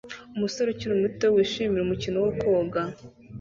Umusore 0.35 0.67
ukiri 0.69 0.95
muto 1.03 1.25
wishimira 1.35 1.83
umukino 1.83 2.17
wa 2.25 2.31
koga 2.39 2.81